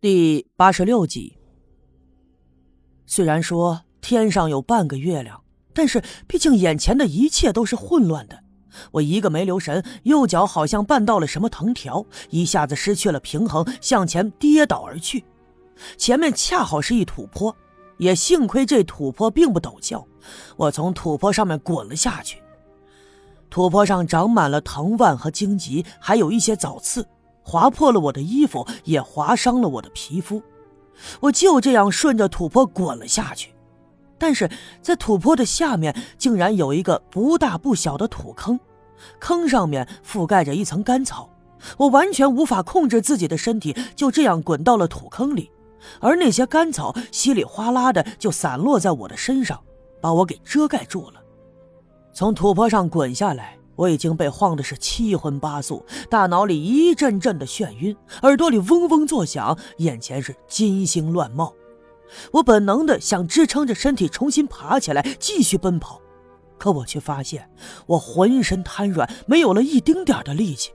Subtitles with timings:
[0.00, 1.36] 第八十六集。
[3.04, 5.42] 虽然说天上有半个月亮，
[5.74, 8.44] 但是毕竟眼前的一切都是混乱的。
[8.92, 15.24] 我一个没留神，右脚好像绊到了什么藤条，一下子失去了平衡，向前跌倒而去。
[15.96, 17.56] 前面恰好是一土坡，
[17.96, 20.06] 也幸亏这土坡并不陡峭，
[20.56, 22.40] 我从土坡上面滚了下去。
[23.50, 27.04] 土坡上长满了藤蔓和荆棘，还有一些藻刺。
[27.48, 30.42] 划破了我的衣服，也划伤了我的皮肤。
[31.20, 33.54] 我就这样顺着土坡滚了下去，
[34.18, 34.50] 但是
[34.82, 38.60] 在土坡的下面竟然有一个不大不小的土坑，
[39.18, 41.30] 坑上面覆盖着一层干草。
[41.78, 45.50] 我完全无法控制自己的身体，就这样滚到了土坑里，
[46.00, 49.58] 而那些干草稀里哗啦的就散落在我的身上，
[50.02, 51.22] 把我给遮盖住了。
[52.12, 53.57] 从土坡上滚下来。
[53.78, 61.54] 我已经被晃的是七荤八素，大脑里一阵阵的眩晕，耳朵里嗡嗡作响，眼前是金星乱冒。
[62.32, 66.00] 我本能的想支撑着身体重新爬起来，继续奔跑，
[66.58, 67.48] 可我却发现
[67.86, 70.72] 我浑身瘫软，没有了一丁点的力气。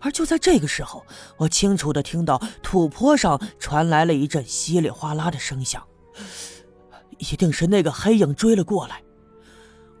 [0.00, 1.04] 而就在这个时候，
[1.36, 5.82] 我清楚的听到土坡上传来了一阵稀里哗啦的声响，
[7.18, 9.02] 一定是那个黑影追了过来。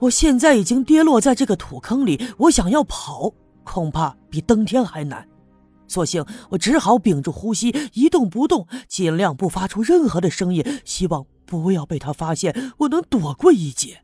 [0.00, 5.26] 我现在已经跌落在这个土坑里，我想要跑，恐怕比登天还难。
[5.86, 14.02] 索性我只好屏住呼吸，一动不动，尽量不发出任何的声音，希望不要被他发现，我能躲过一劫。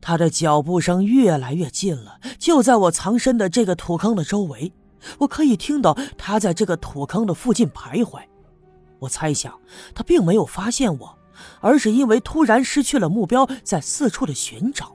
[0.00, 4.72] 他的脚步声越来越近了，就在我藏身的这个土坑的周围，
[5.18, 8.20] 我可以听到他在这个土坑的附近徘徊。
[8.98, 9.56] 我猜想，
[9.94, 11.18] 他并没有发现我。
[11.60, 14.92] 而是因为突然失去了目标，在四处的寻找。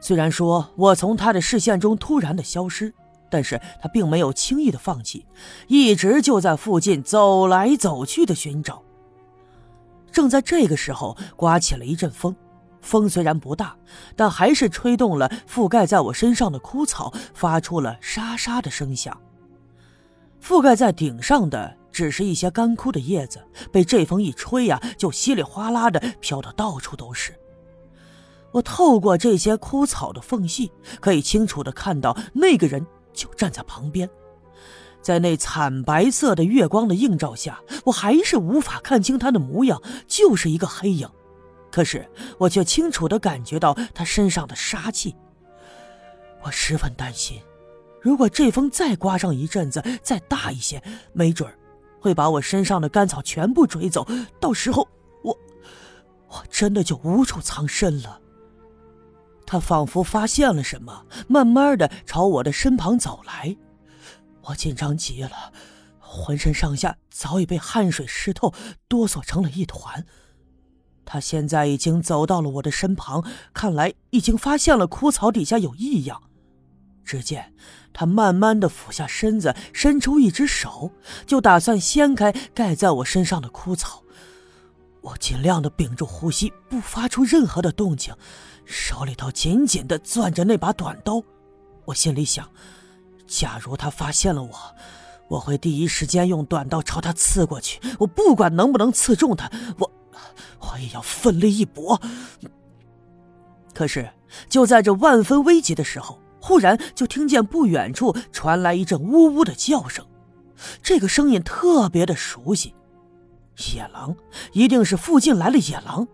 [0.00, 2.92] 虽然说我从他的视线中突然的消失，
[3.30, 5.26] 但是他并没有轻易的放弃，
[5.66, 8.82] 一直就在附近走来走去的寻找。
[10.12, 12.36] 正在这个时候，刮起了一阵风，
[12.80, 13.74] 风虽然不大，
[14.14, 19.18] 但还是吹动了覆盖在我身上的枯草，发出了沙沙的声响。
[20.40, 21.74] 覆盖在顶上的。
[21.94, 23.40] 只是一些干枯的叶子，
[23.70, 27.32] 被这风一吹呀，就稀里哗啦的飘得到处都是。
[28.50, 34.10] 我透过这些枯草的缝隙，可以清楚的看到那个人就站在旁边。
[35.00, 41.08] 在那惨白色的月光的映照下，我还是无法看清他的模样，就是一个黑影。
[41.70, 45.14] 可是我却清楚的感觉到他身上的杀气。
[46.42, 47.40] 我十分担心，
[48.00, 50.82] 如果这风再刮上一阵子，再大一些，
[51.12, 51.56] 没准儿。
[52.04, 54.06] 会把我身上的干草全部追走，
[54.38, 54.86] 到时候
[55.22, 55.34] 我
[56.28, 58.20] 我真的就无处藏身了。
[59.46, 63.56] 他仿佛发现了什么，慢慢的朝我的身旁走来，
[64.42, 65.50] 我紧张极了，
[65.98, 68.52] 浑身上下早已被汗水湿透，
[68.86, 70.04] 哆嗦成了一团。
[71.06, 76.24] 他现在已经走到了我的身旁，看来已经发现了枯草底下有异样。
[77.04, 77.52] 只见
[77.92, 80.90] 他慢慢的俯下身子，伸出一只手，
[81.26, 84.02] 就打算掀开盖在我身上的枯草。
[85.00, 88.14] 我尽量的屏住呼吸，不发出任何的动静，
[88.64, 91.22] 手里头紧紧的攥着那把短刀。
[91.84, 92.50] 我心里想，
[93.26, 94.50] 假如他发现了我，
[95.28, 97.78] 我会第一时间用短刀朝他刺过去。
[97.98, 99.90] 我不管能不能刺中他，我
[100.60, 102.00] 我也要奋力一搏。
[103.74, 104.10] 可是
[104.48, 106.18] 就在这万分危急的时候。
[106.46, 110.04] 忽然就听见不远处传来一阵呜呜的叫声，
[110.82, 112.74] 这个声音特别的熟悉，
[113.74, 114.14] 野狼，
[114.52, 116.06] 一定是附近来了野狼。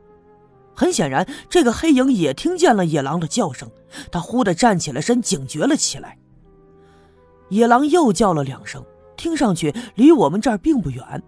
[0.72, 3.68] 很显然，这个黑影也听见了野狼的叫声，
[4.12, 6.16] 他忽地站起了身，警觉了起来。
[7.48, 8.84] 野狼又叫了两声，
[9.16, 11.20] 听上去离我们这儿并不远。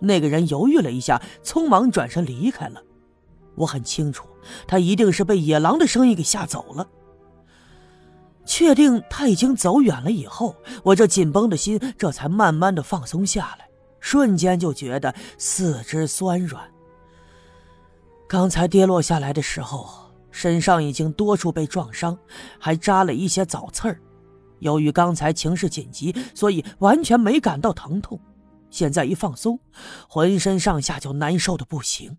[0.00, 2.80] 那个人犹豫了一下，匆忙转身离开了。
[3.56, 4.26] 我很清楚，
[4.66, 6.88] 他一定是被野狼的声音给吓走了。
[8.48, 13.68] 确定他已经走远了以后，我这紧绷的心这才慢慢的放松下来，
[14.00, 16.66] 瞬间就觉得四肢酸软。
[18.26, 22.18] 刚才跌落下来的时候，身上已经多处被撞伤，
[22.58, 24.00] 还扎了一些枣刺儿。
[24.60, 28.18] 由于刚才情势紧急，所以完全没感到疼痛。
[28.70, 29.60] 现在一放松，
[30.08, 32.16] 浑身上下就难受的不行。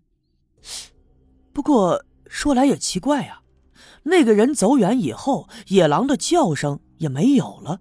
[1.52, 3.42] 不过说来也奇怪啊。
[4.02, 7.80] 那个人走远以后，野狼的叫声也没有了。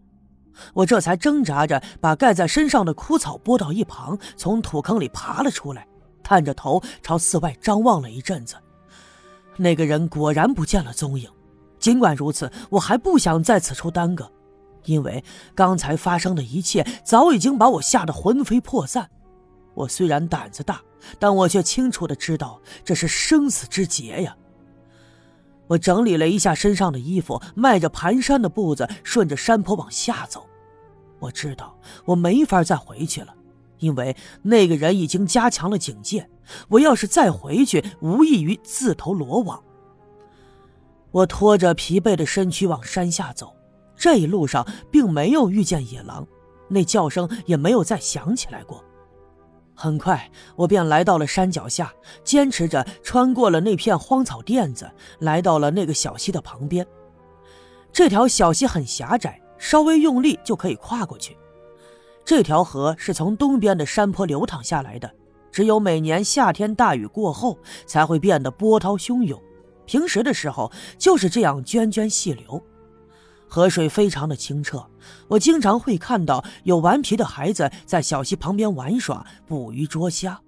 [0.73, 5.87] 我这才挣扎着把盖在身上的枯草拨到一旁，从土坑里爬了出来，
[6.21, 8.55] 探着头朝四外张望了一阵子。
[9.55, 11.29] 那个人果然不见了踪影。
[11.79, 14.29] 尽管如此，我还不想在此处耽搁。
[14.85, 15.23] 因为
[15.55, 19.09] 刚才发生的一切早已经把我吓得魂飞魄散。
[19.75, 20.81] 我虽然胆子大，
[21.17, 24.35] 但我却清楚的知道这是生死之劫呀。
[25.69, 30.45] 我整理了一下身上的衣服，迈着蹒跚的步子，顺着山坡往下走。
[31.19, 33.33] 我知道我没法再回去了，
[33.79, 36.29] 因为那个人已经加强了警戒。
[36.69, 39.61] 我要是再回去，无异于自投罗网。
[41.11, 43.55] 我拖着疲惫的身躯往山下走，
[43.95, 46.27] 这一路上并没有遇见野狼，
[46.67, 48.83] 那叫声也没有再响起来过。
[49.81, 56.85] 很快，我便来到了山脚下，坚持着穿过了那片荒草甸子，来到了那个小溪的旁边。
[57.93, 61.37] 这条小溪很狭窄，稍微用力就可以跨过去。
[62.25, 65.09] 这条河是从东边的山坡流淌下来的，
[65.49, 69.41] 只有每年夏天大雨过后才会变得波涛汹涌，
[69.85, 72.61] 平时的时候就是这样涓涓细流。
[73.49, 74.85] 河水非常的清澈，
[75.27, 80.39] 我经常会看到有顽皮的孩子在小溪旁边玩耍、捕鱼、捉虾。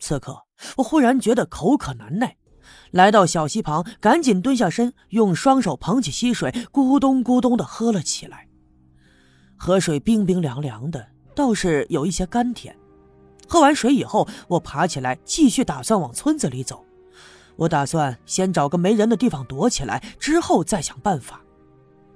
[0.00, 0.42] 此刻，
[0.78, 2.36] 我忽然觉得口渴难耐，
[2.90, 8.48] 来到小溪旁，赶紧蹲下身，用双手捧起溪水，咕咚咕咚的喝了起来。
[9.56, 11.06] 河水冰冰凉凉的，
[11.36, 12.74] 倒是有一些甘甜。
[13.46, 16.82] 喝完水以后，我爬起来，继续打算往村子里走。
[17.56, 21.43] 我打算先找个没人的地方躲起来，之后再想办法。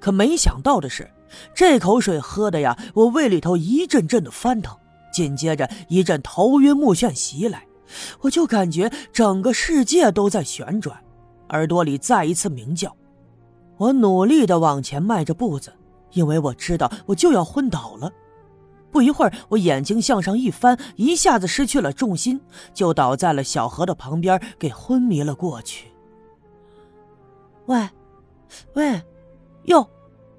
[0.01, 1.11] 可没想到的是，
[1.55, 4.77] 这口水喝的呀，我胃里头一阵阵的翻腾，
[5.13, 7.67] 紧接着一阵头晕目眩袭来，
[8.21, 10.99] 我就感觉整个世界都在旋转，
[11.51, 12.95] 耳朵里再一次鸣叫。
[13.77, 15.73] 我努力的往前迈着步子，
[16.13, 18.11] 因为我知道我就要昏倒了。
[18.91, 22.41] 不一会儿，我眼睛向上一翻，一下子失去了重心，
[22.73, 25.89] 就倒在了小河的旁边，给昏迷了过去。
[27.67, 27.89] 喂，
[28.73, 29.03] 喂。
[29.69, 29.89] 哟，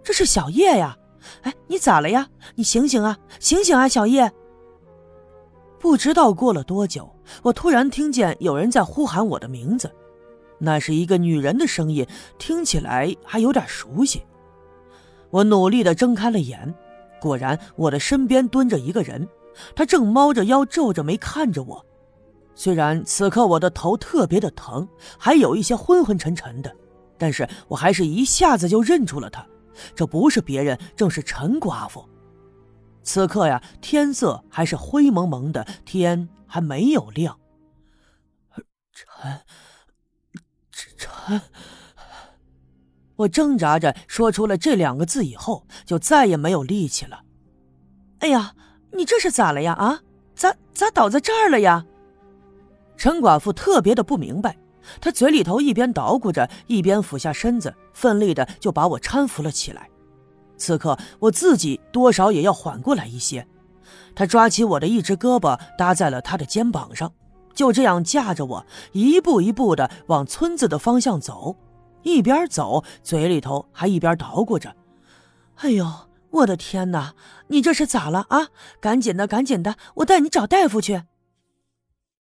[0.04, 0.98] 这是小叶呀！
[1.44, 2.28] 哎，你咋了呀？
[2.56, 4.32] 你醒醒啊，醒醒啊，小叶！
[5.80, 7.10] 不知道过了多久，
[7.44, 9.90] 我突然听见有人在呼喊我的名字，
[10.58, 12.06] 那是一个女人的声音，
[12.38, 14.24] 听起来还有点熟悉。
[15.30, 16.74] 我努力的睁开了眼，
[17.22, 19.28] 果然我的身边蹲着一个人，
[19.76, 21.86] 他正猫着腰，皱着眉看着我。
[22.56, 24.88] 虽然此刻我的头特别的疼，
[25.18, 26.76] 还有一些昏昏沉沉的。
[27.20, 29.46] 但是我还是一下子就认出了他，
[29.94, 32.08] 这不是别人，正是陈寡妇。
[33.04, 37.38] 此刻呀，天色还是灰蒙蒙的，天还没有亮。
[38.92, 39.42] 陈，
[40.98, 41.42] 陈，
[43.16, 47.22] 我挣扎着说出了这两个字以后，就再也没有力气了。
[48.20, 48.54] 哎呀，
[48.92, 49.74] 你这是咋了呀？
[49.74, 50.02] 啊，
[50.36, 51.86] 咋咋倒在这儿了呀？
[52.98, 54.58] 陈寡妇特别的不明白。
[55.02, 59.90] 他嘴里头一边捣鼓着，一边俯下身子，奋力的就把我搀扶了起来。
[60.58, 63.48] 此刻我自己多少也要缓过来一些。
[64.14, 67.12] 他抓起我的一只胳膊，搭在了他的肩膀上，
[67.54, 71.56] 就这样架着我，一步一步的往村子的方向走，
[72.04, 74.76] 一边走嘴里头还一边捣鼓着
[75.58, 75.86] ：“哎呦，
[76.32, 77.14] 我的天哪，
[77.48, 78.50] 你这是咋了啊？
[78.80, 81.04] 赶紧的，赶紧的，我带你找大夫去。”